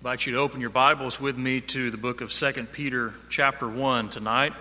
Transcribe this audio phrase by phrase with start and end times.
[0.00, 3.68] invite you to open your Bibles with me to the book of 2 Peter, chapter
[3.68, 4.54] 1 tonight.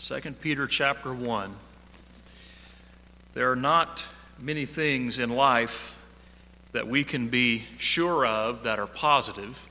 [0.00, 1.54] 2 Peter, chapter 1.
[3.32, 4.06] There are not
[4.38, 5.98] many things in life
[6.72, 9.66] that we can be sure of that are positive.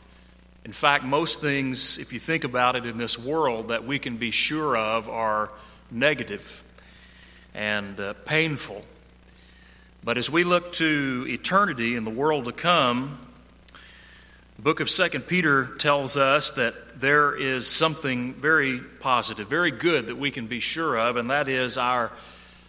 [0.65, 4.17] In fact, most things, if you think about it in this world, that we can
[4.17, 5.51] be sure of are
[5.91, 6.63] negative
[7.53, 8.83] and uh, painful.
[10.03, 13.19] But as we look to eternity and the world to come,
[14.61, 20.05] the book of 2 Peter tells us that there is something very positive, very good
[20.05, 22.11] that we can be sure of, and that is our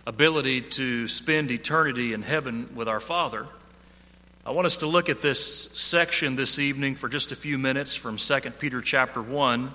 [0.06, 3.46] ability to spend eternity in heaven with our Father.
[4.46, 7.94] I want us to look at this section this evening for just a few minutes
[7.94, 9.70] from 2 Peter chapter 1.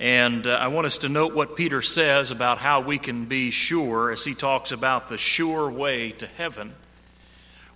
[0.00, 3.50] And uh, I want us to note what Peter says about how we can be
[3.50, 6.72] sure as he talks about the sure way to heaven.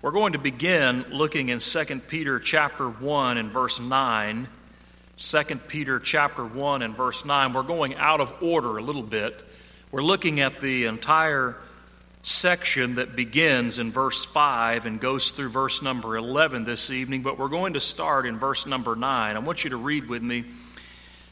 [0.03, 4.49] We're going to begin looking in 2 Peter chapter 1 and verse 9.
[5.17, 7.53] 2 Peter chapter 1 and verse 9.
[7.53, 9.45] We're going out of order a little bit.
[9.93, 11.55] We're looking at the entire
[12.25, 17.39] section that begins in verse 5 and goes through verse number 11 this evening, but
[17.39, 19.37] we're going to start in verse number 9.
[19.37, 20.43] I want you to read with me.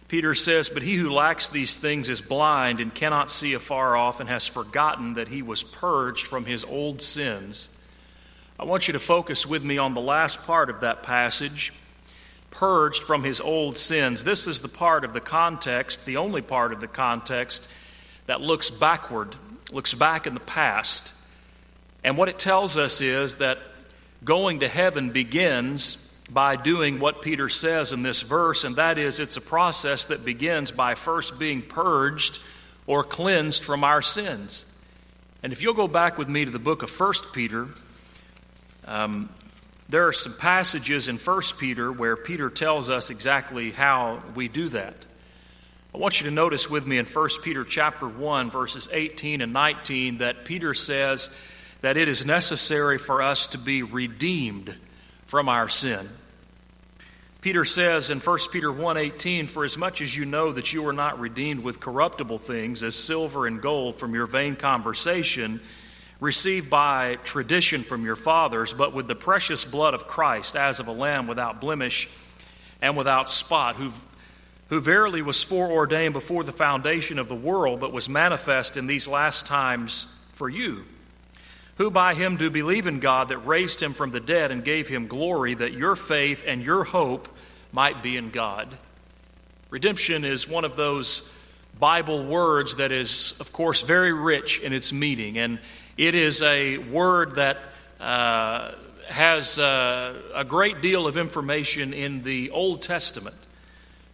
[0.06, 4.20] Peter says, But he who lacks these things is blind and cannot see afar off
[4.20, 7.76] and has forgotten that he was purged from his old sins.
[8.60, 11.72] I want you to focus with me on the last part of that passage
[12.50, 14.22] purged from his old sins.
[14.22, 17.72] This is the part of the context, the only part of the context
[18.26, 19.34] that looks backward,
[19.72, 21.14] looks back in the past.
[22.04, 23.56] And what it tells us is that
[24.26, 29.20] going to heaven begins by doing what Peter says in this verse, and that is
[29.20, 32.40] it's a process that begins by first being purged
[32.86, 34.70] or cleansed from our sins.
[35.42, 37.66] And if you'll go back with me to the book of 1 Peter,
[38.86, 39.28] um,
[39.88, 44.68] there are some passages in 1 Peter where Peter tells us exactly how we do
[44.68, 44.94] that.
[45.92, 49.52] I want you to notice with me in 1 Peter chapter 1 verses 18 and
[49.52, 51.36] 19 that Peter says
[51.80, 54.74] that it is necessary for us to be redeemed
[55.26, 56.08] from our sin.
[57.40, 60.92] Peter says in 1 Peter 1:18 for as much as you know that you were
[60.92, 65.60] not redeemed with corruptible things as silver and gold from your vain conversation
[66.20, 70.86] received by tradition from your fathers, but with the precious blood of Christ, as of
[70.86, 72.08] a lamb without blemish
[72.82, 73.90] and without spot, who,
[74.68, 79.08] who verily was foreordained before the foundation of the world, but was manifest in these
[79.08, 80.84] last times for you,
[81.76, 84.88] who by him do believe in God that raised him from the dead and gave
[84.88, 87.28] him glory, that your faith and your hope
[87.72, 88.68] might be in God.
[89.70, 91.34] Redemption is one of those
[91.78, 95.38] Bible words that is, of course, very rich in its meaning.
[95.38, 95.58] And
[96.00, 97.58] it is a word that
[98.00, 98.70] uh,
[99.08, 103.36] has uh, a great deal of information in the Old Testament.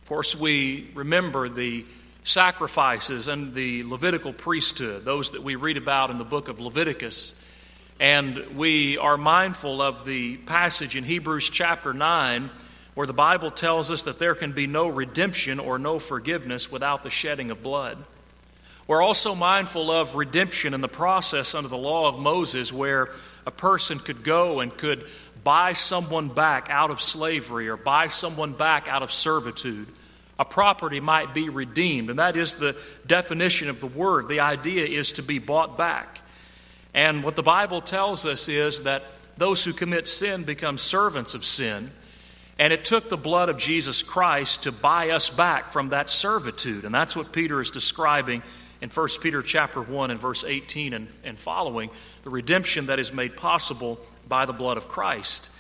[0.03, 1.87] Of course, we remember the
[2.25, 7.41] sacrifices and the Levitical priesthood, those that we read about in the book of Leviticus.
[8.01, 12.51] And we are mindful of the passage in Hebrews chapter 9
[12.97, 17.05] where the Bible tells us that there can be no redemption or no forgiveness without
[17.05, 17.97] the shedding of blood.
[18.87, 23.09] We're also mindful of redemption in the process under the law of Moses, where
[23.45, 25.05] a person could go and could
[25.43, 29.89] buy someone back out of slavery or buy someone back out of servitude.
[30.39, 32.77] A property might be redeemed, and that is the
[33.07, 34.29] definition of the word.
[34.29, 36.21] The idea is to be bought back.
[36.95, 39.03] And what the Bible tells us is that
[39.37, 41.91] those who commit sin become servants of sin.
[42.59, 46.85] And it took the blood of Jesus Christ to buy us back from that servitude.
[46.85, 48.43] And that's what Peter is describing
[48.81, 51.91] in 1 Peter chapter 1 and verse 18 and, and following,
[52.25, 53.99] the redemption that is made possible
[54.29, 55.51] by the blood of Christ.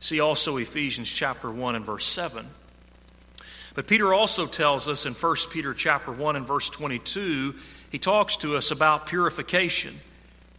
[0.00, 2.46] See also Ephesians chapter 1 and verse 7.
[3.74, 7.54] But Peter also tells us in 1 Peter chapter 1 and verse 22,
[7.90, 9.94] he talks to us about purification.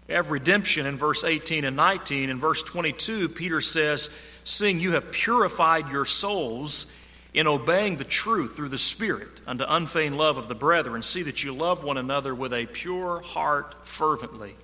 [0.09, 2.29] Have redemption in verse 18 and 19.
[2.29, 6.95] In verse 22, Peter says, Seeing you have purified your souls
[7.35, 11.43] in obeying the truth through the Spirit unto unfeigned love of the brethren, see that
[11.43, 14.55] you love one another with a pure heart fervently.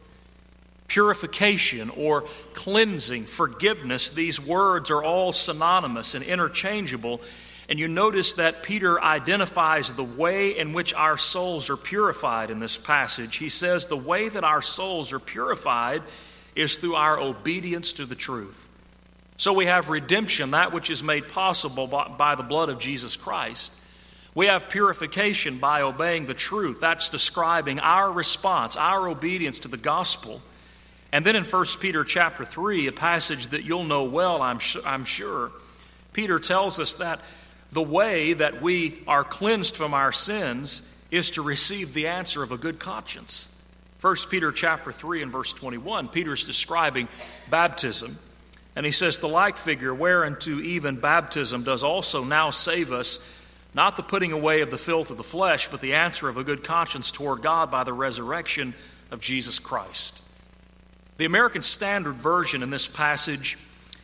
[0.88, 2.22] Purification or
[2.54, 7.22] cleansing, forgiveness, these words are all synonymous and interchangeable.
[7.68, 12.60] And you notice that Peter identifies the way in which our souls are purified in
[12.60, 13.36] this passage.
[13.36, 16.04] He says the way that our souls are purified
[16.56, 18.70] is through our obedience to the truth.
[19.42, 23.74] So we have redemption, that which is made possible by, the blood of Jesus Christ.
[24.36, 26.80] We have purification by obeying the truth.
[26.80, 30.44] That's describing our response, our obedience to the gospel.
[31.12, 35.06] And then in 1 Peter chapter 3, a passage that you'll know well, I'm, I'm
[35.06, 35.50] sure,
[36.14, 37.20] Peter tells us that
[37.72, 42.52] the way that we are cleansed from our sins is to receive the answer of
[42.52, 43.60] a good conscience.
[44.02, 47.08] 1 Peter chapter 3 and verse 21, Peter is describing
[47.50, 48.20] baptism.
[48.76, 53.32] And he says, The like figure, whereunto even baptism does also now save us,
[53.74, 56.44] not the putting away of the filth of the flesh, but the answer of a
[56.44, 58.74] good conscience toward God by the resurrection
[59.12, 60.24] of Jesus Christ.
[61.18, 63.58] The American Standard Version in this passage,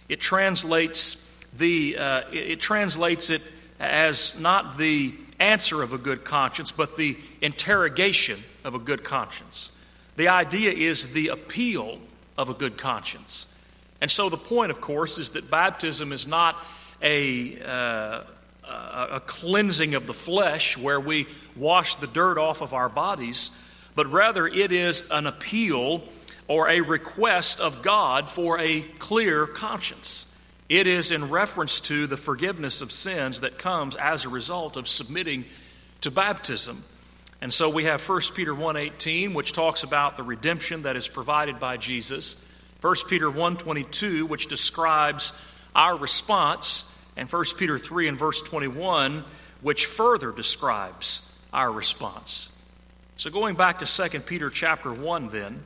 [0.09, 1.23] it translates
[1.57, 3.41] the uh, it translates it
[3.79, 9.79] as not the answer of a good conscience, but the interrogation of a good conscience.
[10.15, 11.99] The idea is the appeal
[12.37, 13.56] of a good conscience.
[14.01, 16.55] And so the point, of course, is that baptism is not
[17.01, 18.23] a, uh,
[18.63, 23.59] a cleansing of the flesh where we wash the dirt off of our bodies,
[23.95, 26.03] but rather it is an appeal
[26.47, 30.37] or a request of God for a clear conscience.
[30.69, 34.87] It is in reference to the forgiveness of sins that comes as a result of
[34.87, 35.45] submitting
[36.01, 36.83] to baptism.
[37.41, 41.59] And so we have 1 Peter 1:18 which talks about the redemption that is provided
[41.59, 42.35] by Jesus.
[42.81, 45.45] 1 Peter 1:22 which describes
[45.75, 49.25] our response and 1 Peter 3 and verse 21
[49.61, 52.53] which further describes our response.
[53.17, 55.63] So going back to 2 Peter chapter 1 then,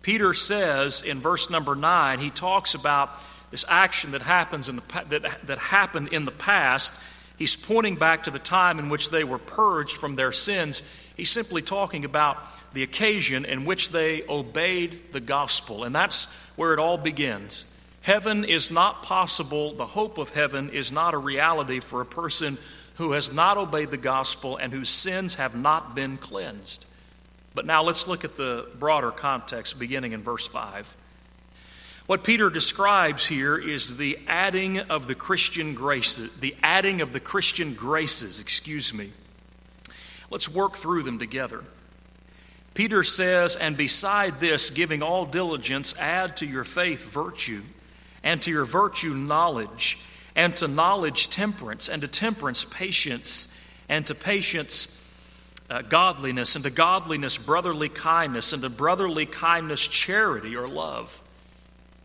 [0.00, 3.10] Peter says in verse number 9, he talks about
[3.50, 6.98] this action that happens in the that, that happened in the past.
[7.36, 10.82] He's pointing back to the time in which they were purged from their sins.
[11.22, 12.36] He's simply talking about
[12.74, 15.84] the occasion in which they obeyed the gospel.
[15.84, 17.80] And that's where it all begins.
[18.00, 22.58] Heaven is not possible, the hope of heaven is not a reality for a person
[22.96, 26.88] who has not obeyed the gospel and whose sins have not been cleansed.
[27.54, 30.96] But now let's look at the broader context beginning in verse 5.
[32.06, 37.20] What Peter describes here is the adding of the Christian graces, the adding of the
[37.20, 39.10] Christian graces, excuse me.
[40.32, 41.62] Let's work through them together.
[42.72, 47.60] Peter says, And beside this, giving all diligence, add to your faith virtue,
[48.24, 50.02] and to your virtue knowledge,
[50.34, 54.98] and to knowledge temperance, and to temperance patience, and to patience
[55.68, 61.20] uh, godliness, and to godliness brotherly kindness, and to brotherly kindness charity or love.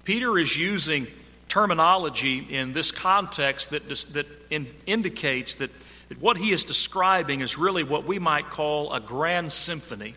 [0.04, 1.08] Peter is using
[1.48, 5.72] terminology in this context that, that in, indicates that,
[6.10, 10.16] that what he is describing is really what we might call a grand symphony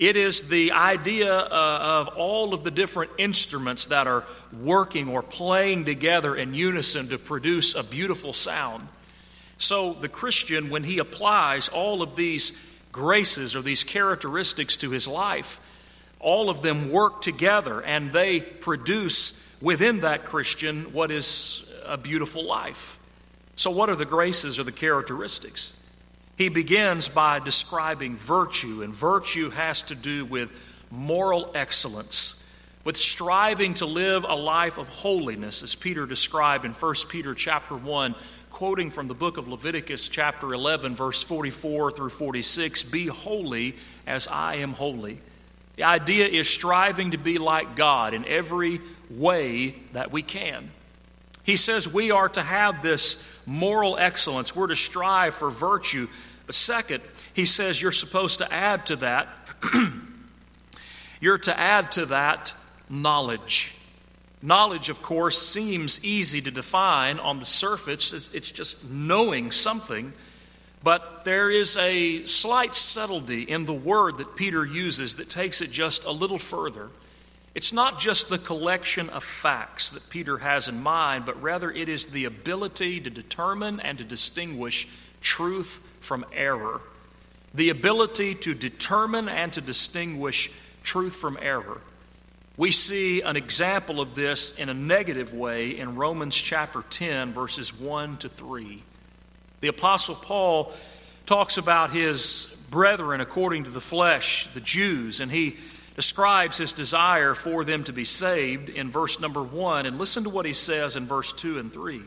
[0.00, 5.22] it is the idea uh, of all of the different instruments that are working or
[5.22, 8.88] playing together in unison to produce a beautiful sound.
[9.58, 15.06] So, the Christian, when he applies all of these graces or these characteristics to his
[15.06, 15.60] life,
[16.18, 22.46] all of them work together and they produce within that Christian what is a beautiful
[22.46, 22.98] life.
[23.60, 25.78] So, what are the graces or the characteristics?
[26.38, 30.50] He begins by describing virtue, and virtue has to do with
[30.90, 32.50] moral excellence,
[32.84, 37.76] with striving to live a life of holiness, as Peter described in 1 Peter chapter
[37.76, 38.14] 1,
[38.48, 44.26] quoting from the book of Leviticus chapter 11, verse 44 through 46 Be holy as
[44.26, 45.20] I am holy.
[45.76, 48.80] The idea is striving to be like God in every
[49.10, 50.70] way that we can.
[51.50, 54.54] He says we are to have this moral excellence.
[54.54, 56.06] We're to strive for virtue
[56.50, 57.00] but second,
[57.32, 59.28] he says you're supposed to add to that,
[61.20, 62.52] you're to add to that
[62.88, 63.78] knowledge.
[64.42, 68.12] Knowledge, of course, seems easy to define on the surface.
[68.12, 70.12] It's, it's, just knowing something.
[70.82, 75.70] But there is a slight subtlety in the word that Peter uses that takes it
[75.70, 76.88] just a little further.
[77.54, 81.88] It's not just the collection of facts that Peter has in mind, but rather it
[81.88, 84.86] is the ability to determine and to distinguish
[85.20, 86.80] truth from error,
[87.52, 90.52] the ability to determine and to distinguish
[90.84, 91.80] truth from error.
[92.56, 97.78] We see an example of this in a negative way in Romans chapter 10, verses
[97.80, 98.82] 1 to 3.
[99.60, 100.72] The Apostle Paul
[101.26, 105.56] talks about his brethren according to the flesh, the Jews, and he
[106.00, 109.84] describes his desire for them to be saved in verse number 1.
[109.84, 112.00] And listen to what he says in verse 2 and 3.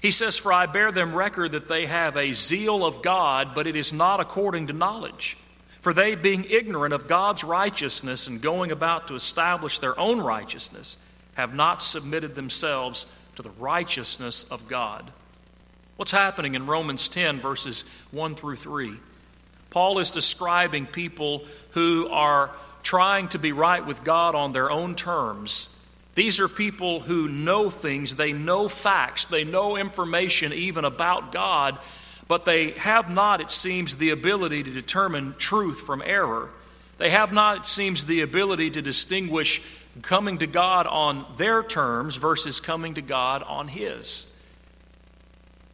[0.00, 3.66] He says, For I bear them record that they have a zeal of God, but
[3.66, 5.36] it is not according to knowledge.
[5.80, 11.04] For they, being ignorant of God's righteousness and going about to establish their own righteousness,
[11.34, 15.04] have not submitted themselves to the righteousness of God.
[15.96, 17.82] What's happening in Romans 10, verses
[18.12, 18.92] 1 through 3?
[19.70, 24.94] Paul is describing people who are trying to be right with God on their own
[24.94, 25.74] terms
[26.18, 31.78] These are people who know things, they know facts, they know information even about God,
[32.26, 36.50] but they have not, it seems, the ability to determine truth from error.
[36.96, 39.62] They have not, it seems, the ability to distinguish
[40.02, 44.36] coming to God on their terms versus coming to God on His.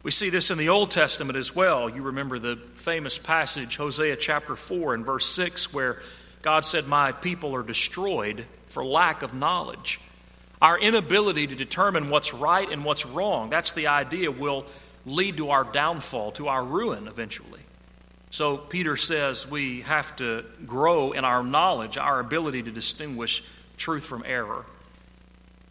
[0.03, 1.89] We see this in the Old Testament as well.
[1.89, 6.03] You remember the famous passage, Hosea chapter 4 and verse 6, where
[6.45, 9.99] God said, My people are destroyed for lack of knowledge.
[10.61, 14.67] Our inability to determine what's right and what's wrong, that's the idea, will
[15.07, 17.61] lead to our downfall, to our ruin eventually.
[18.29, 23.43] So Peter says we have to grow in our knowledge, our ability to distinguish
[23.77, 24.65] truth from error.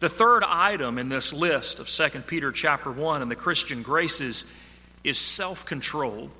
[0.01, 4.53] The third item in this list of 2 Peter chapter 1 and the Christian graces
[5.05, 6.31] is self-control.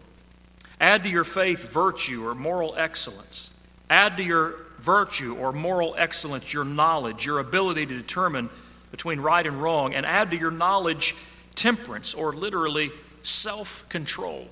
[0.81, 3.54] Add to your faith virtue or moral excellence.
[3.89, 8.49] Add to your virtue or moral excellence, your knowledge, your ability to determine
[8.91, 11.15] between right and wrong, and add to your knowledge
[11.55, 12.91] temperance or literally
[13.23, 14.47] self control.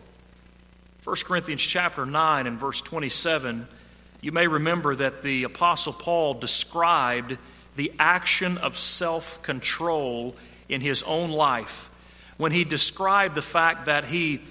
[1.04, 3.68] 1 Corinthians chapter 9 and verse 27,
[4.22, 7.38] you may remember that the Apostle Paul described
[7.76, 10.36] the action of self control
[10.70, 11.90] in his own life
[12.38, 14.42] when he described the fact that he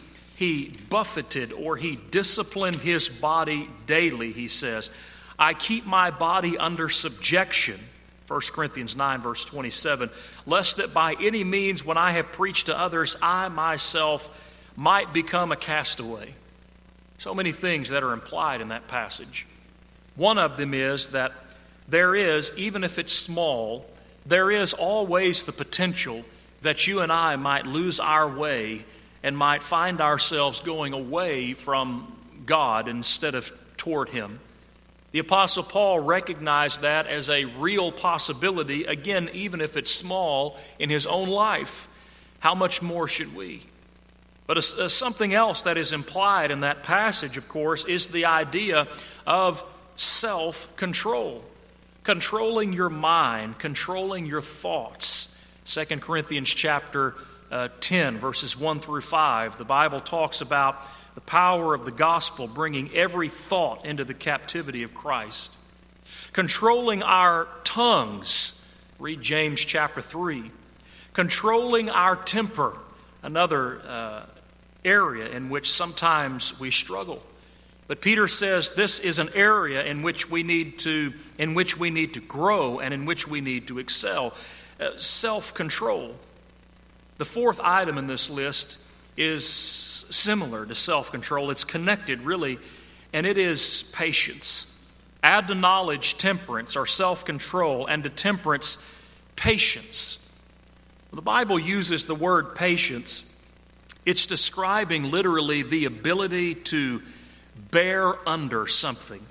[0.42, 4.90] he buffeted or he disciplined his body daily, he says.
[5.38, 7.78] I keep my body under subjection.
[8.26, 10.10] 1 Corinthians 9, verse 27,
[10.44, 15.52] lest that by any means, when I have preached to others, I myself might become
[15.52, 16.34] a castaway.
[17.18, 19.46] So many things that are implied in that passage.
[20.16, 21.30] One of them is that
[21.86, 23.86] there is, even if it's small,
[24.26, 26.24] there is always the potential
[26.62, 28.84] that you and I might lose our way
[29.22, 32.12] and might find ourselves going away from
[32.46, 34.38] God instead of toward Him.
[35.12, 40.88] The Apostle Paul recognized that as a real possibility, again, even if it's small in
[40.88, 41.86] his own life.
[42.40, 43.62] How much more should we?
[44.46, 48.24] But a, a, something else that is implied in that passage, of course, is the
[48.24, 48.88] idea
[49.26, 49.62] of
[49.96, 51.44] self control.
[52.04, 55.28] Controlling your mind, controlling your thoughts.
[55.66, 57.14] 2 Corinthians chapter
[57.52, 60.76] uh, 10, verses 1 through 5, the Bible talks about
[61.14, 65.58] the power of the gospel bringing every thought into the captivity of Christ.
[66.32, 68.58] Controlling our tongues,
[68.98, 70.50] read James chapter 3.
[71.12, 72.74] Controlling our temper,
[73.22, 74.26] another uh,
[74.82, 77.22] area in which sometimes we struggle.
[77.86, 81.90] But Peter says this is an area in which we need to in which we
[81.90, 84.32] need to grow and in which we need to excel.
[84.80, 86.14] Uh, self-control.
[87.22, 88.78] The fourth item in this list
[89.16, 91.52] is similar to self control.
[91.52, 92.58] It's connected, really,
[93.12, 94.84] and it is patience.
[95.22, 98.84] Add to knowledge temperance or self control, and to temperance,
[99.36, 100.34] patience.
[101.12, 103.40] The Bible uses the word patience,
[104.04, 107.02] it's describing literally the ability to
[107.70, 109.24] bear under something,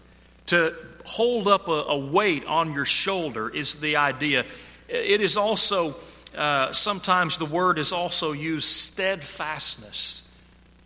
[0.45, 4.45] to hold up a, a weight on your shoulder, is the idea.
[4.87, 5.97] It is also,
[6.35, 10.27] uh, sometimes the word is also used steadfastness.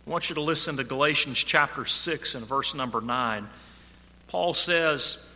[0.06, 3.48] I want you to listen to Galatians chapter 6 and verse number 9.
[4.28, 5.32] Paul says,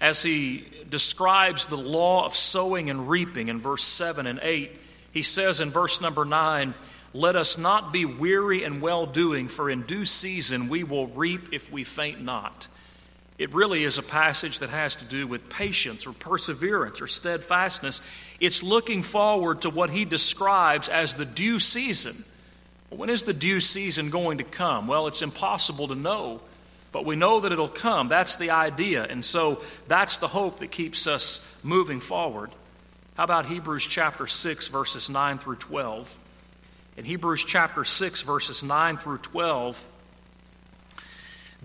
[0.00, 4.70] as he describes the law of sowing and reaping in verse 7 and 8,
[5.12, 6.74] he says in verse number 9,
[7.14, 11.52] Let us not be weary in well doing, for in due season we will reap
[11.52, 12.66] if we faint not.
[13.36, 18.00] It really is a passage that has to do with patience or perseverance or steadfastness.
[18.38, 22.24] It's looking forward to what he describes as the due season
[22.96, 24.86] when is the due season going to come?
[24.86, 26.40] Well, it's impossible to know,
[26.92, 28.08] but we know that it'll come.
[28.08, 29.04] That's the idea.
[29.04, 32.50] And so that's the hope that keeps us moving forward.
[33.16, 36.16] How about Hebrews chapter 6, verses 9 through 12?
[36.96, 39.84] In Hebrews chapter 6, verses 9 through 12,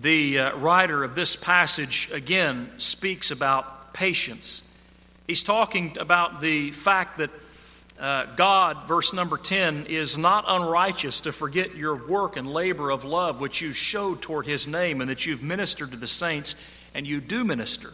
[0.00, 4.66] the uh, writer of this passage again speaks about patience.
[5.26, 7.30] He's talking about the fact that
[8.00, 13.04] uh, God, verse number 10, is not unrighteous to forget your work and labor of
[13.04, 16.54] love which you showed toward his name and that you've ministered to the saints
[16.94, 17.92] and you do minister.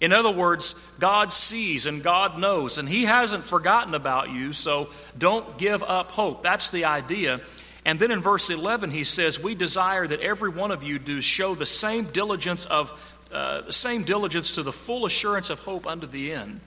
[0.00, 4.88] In other words, God sees and God knows, and He hasn't forgotten about you, so
[5.16, 6.42] don't give up hope.
[6.42, 7.40] That's the idea.
[7.84, 11.20] And then in verse 11, he says, We desire that every one of you do
[11.20, 12.92] show the same diligence of
[13.32, 16.60] uh, same diligence to the full assurance of hope unto the end.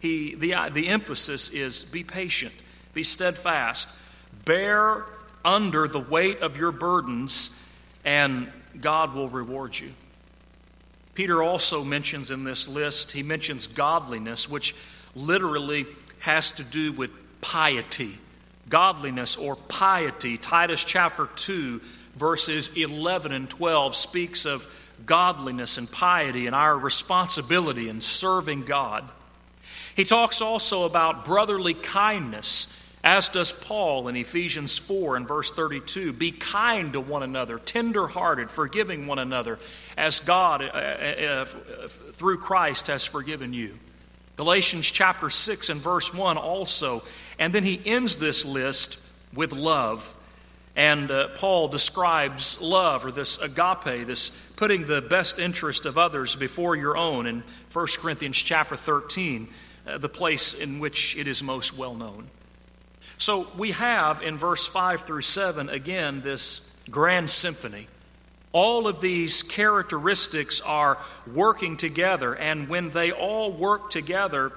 [0.00, 2.54] He, the, the emphasis is be patient,
[2.94, 3.98] be steadfast,
[4.44, 5.04] bear
[5.44, 7.60] under the weight of your burdens,
[8.04, 8.50] and
[8.80, 9.92] God will reward you.
[11.14, 14.76] Peter also mentions in this list, he mentions godliness, which
[15.16, 15.84] literally
[16.20, 18.14] has to do with piety,
[18.68, 20.36] godliness or piety.
[20.36, 21.80] Titus chapter 2,
[22.16, 24.66] verses 11 and 12 speaks of
[25.06, 29.04] godliness and piety and our responsibility in serving God.
[29.94, 36.12] He talks also about brotherly kindness, as does Paul in Ephesians 4 and verse 32.
[36.12, 39.58] Be kind to one another, tender-hearted, forgiving one another,
[39.96, 41.44] as God, uh, uh, uh,
[42.12, 43.74] through Christ, has forgiven you.
[44.36, 47.02] Galatians chapter 6 and verse 1 also.
[47.38, 49.02] And then he ends this list
[49.34, 50.14] with love.
[50.74, 56.34] And uh, Paul describes love, or this agape, this putting the best interest of others
[56.34, 57.42] before your own in
[57.72, 59.48] 1 Corinthians chapter 13,
[59.86, 62.28] uh, the place in which it is most well known.
[63.18, 67.88] So we have in verse 5 through 7 again this grand symphony
[68.52, 70.98] all of these characteristics are
[71.32, 74.52] working together, and when they all work together,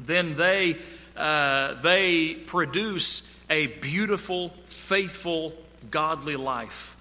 [0.00, 0.76] then they,
[1.18, 5.52] uh, they produce a beautiful, faithful,
[5.90, 6.96] godly life.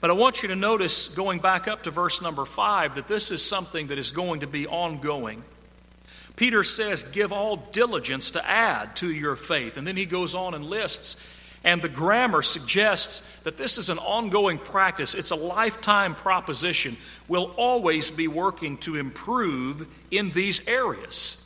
[0.00, 3.30] But I want you to notice, going back up to verse number five, that this
[3.30, 5.42] is something that is going to be ongoing.
[6.36, 9.76] Peter says, Give all diligence to add to your faith.
[9.76, 11.26] And then he goes on and lists
[11.64, 16.96] and the grammar suggests that this is an ongoing practice, it's a lifetime proposition.
[17.26, 21.44] We'll always be working to improve in these areas.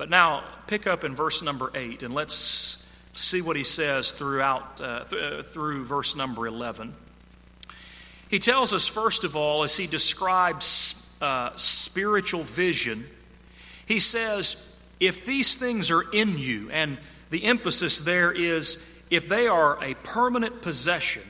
[0.00, 4.80] But now, pick up in verse number 8 and let's see what he says throughout
[4.80, 6.94] uh, th- uh, through verse number 11.
[8.30, 13.04] He tells us, first of all, as he describes uh, spiritual vision,
[13.84, 16.96] he says, If these things are in you, and
[17.28, 21.24] the emphasis there is if they are a permanent possession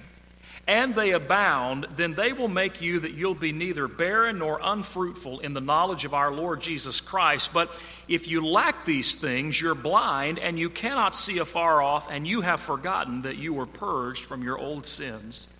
[0.71, 5.41] and they abound, then they will make you that you'll be neither barren nor unfruitful
[5.41, 7.53] in the knowledge of our Lord Jesus Christ.
[7.53, 7.69] But
[8.07, 12.43] if you lack these things, you're blind and you cannot see afar off, and you
[12.43, 15.53] have forgotten that you were purged from your old sins.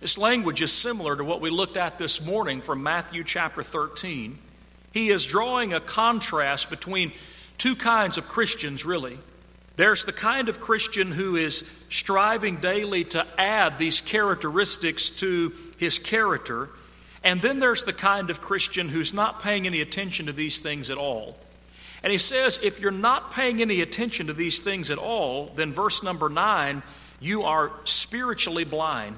[0.00, 4.36] This language is similar to what we looked at this morning from Matthew chapter 13.
[4.92, 7.12] He is drawing a contrast between
[7.56, 9.16] two kinds of Christians, really.
[9.76, 15.98] There's the kind of Christian who is striving daily to add these characteristics to his
[15.98, 16.68] character.
[17.24, 20.90] And then there's the kind of Christian who's not paying any attention to these things
[20.90, 21.36] at all.
[22.04, 25.72] And he says, if you're not paying any attention to these things at all, then
[25.72, 26.82] verse number nine,
[27.18, 29.16] you are spiritually blind.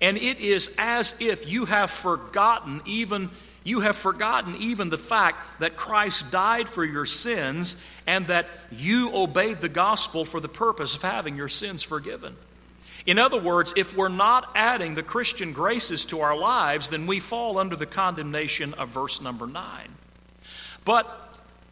[0.00, 3.30] And it is as if you have forgotten even
[3.64, 9.10] you have forgotten even the fact that Christ died for your sins and that you
[9.14, 12.36] obeyed the gospel for the purpose of having your sins forgiven.
[13.06, 17.20] In other words, if we're not adding the Christian graces to our lives, then we
[17.20, 19.88] fall under the condemnation of verse number 9.
[20.84, 21.06] But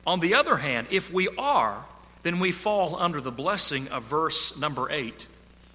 [0.07, 1.85] on the other hand, if we are,
[2.23, 5.27] then we fall under the blessing of verse number 8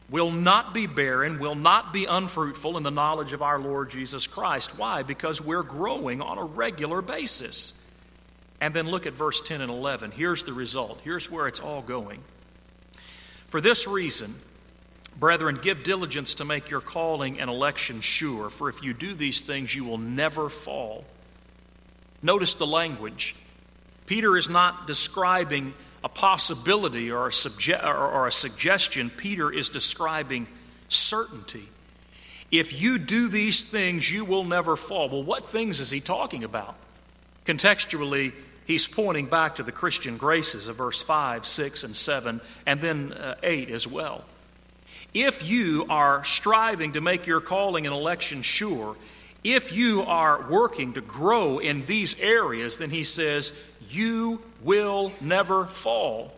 [0.10, 4.26] will not be barren, will not be unfruitful in the knowledge of our Lord Jesus
[4.26, 4.78] Christ.
[4.78, 5.04] Why?
[5.04, 7.84] Because we're growing on a regular basis.
[8.62, 10.12] And then look at verse 10 and 11.
[10.12, 11.02] Here's the result.
[11.04, 12.22] Here's where it's all going.
[13.48, 14.34] For this reason,
[15.20, 19.42] brethren, give diligence to make your calling and election sure, for if you do these
[19.42, 21.06] things, you will never fall.
[22.24, 23.36] Notice the language.
[24.06, 30.48] Peter is not describing a possibility or a, subje- or a suggestion, Peter is describing
[30.90, 31.64] certainty.
[32.52, 35.10] If you do these things, you will never fall.
[35.10, 36.76] Well, what things is he talking about?
[37.46, 38.34] Contextually,
[38.66, 43.14] he's pointing back to the Christian graces of verse 5, 6, and 7, and then
[43.14, 44.24] uh, 8 as well.
[45.14, 48.96] If you are striving to make your calling and election sure,
[49.56, 55.66] if you are working to grow in these areas, then he says, you will never
[55.66, 56.34] fall.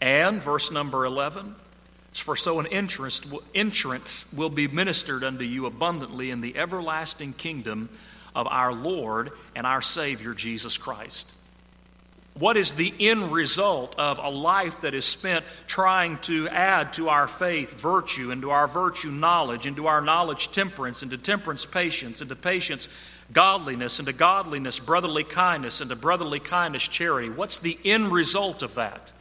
[0.00, 1.54] And, verse number 11,
[2.14, 3.20] for so an entrance,
[3.54, 7.88] entrance will be ministered unto you abundantly in the everlasting kingdom
[8.34, 11.32] of our Lord and our Savior Jesus Christ.
[12.40, 17.10] What is the end result of a life that is spent trying to add to
[17.10, 21.18] our faith virtue, and to our virtue knowledge, and to our knowledge temperance, and to
[21.18, 22.88] temperance patience, and to patience
[23.30, 27.28] godliness, and to godliness brotherly kindness, and to brotherly kindness charity?
[27.28, 29.12] What's the end result of that?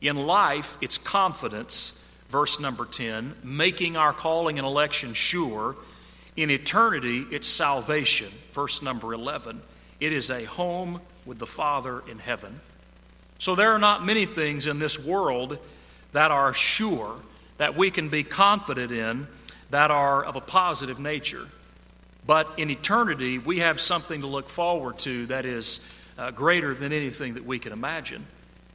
[0.00, 5.74] In life, it's confidence, verse number 10, making our calling and election sure.
[6.36, 9.62] In eternity, it's salvation, verse number 11.
[9.98, 12.60] It is a home with the Father in heaven.
[13.38, 15.58] So there are not many things in this world
[16.12, 17.16] that are sure,
[17.58, 19.26] that we can be confident in,
[19.70, 21.46] that are of a positive nature.
[22.26, 26.92] But in eternity, we have something to look forward to that is uh, greater than
[26.92, 28.26] anything that we can imagine.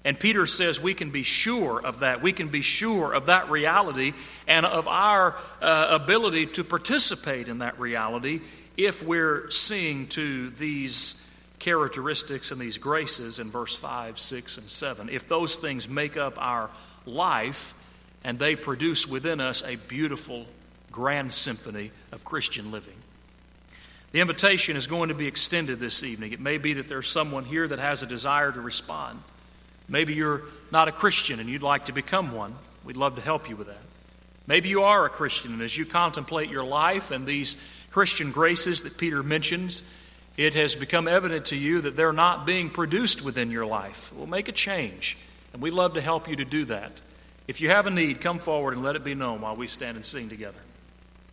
[0.03, 2.21] And Peter says we can be sure of that.
[2.21, 4.13] We can be sure of that reality
[4.47, 8.41] and of our uh, ability to participate in that reality
[8.77, 11.24] if we're seeing to these
[11.59, 15.09] characteristics and these graces in verse 5, 6, and 7.
[15.09, 16.69] If those things make up our
[17.05, 17.73] life
[18.23, 20.45] and they produce within us a beautiful,
[20.91, 22.95] grand symphony of Christian living.
[24.11, 26.31] The invitation is going to be extended this evening.
[26.31, 29.21] It may be that there's someone here that has a desire to respond.
[29.89, 32.55] Maybe you're not a Christian and you'd like to become one.
[32.83, 33.77] We'd love to help you with that.
[34.47, 37.55] Maybe you are a Christian, and as you contemplate your life and these
[37.89, 39.91] Christian graces that Peter mentions,
[40.37, 44.11] it has become evident to you that they're not being produced within your life.
[44.13, 45.17] Well, make a change,
[45.53, 46.91] and we'd love to help you to do that.
[47.47, 49.95] If you have a need, come forward and let it be known while we stand
[49.95, 50.59] and sing together.